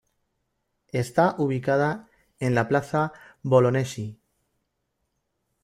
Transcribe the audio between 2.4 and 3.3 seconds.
la plaza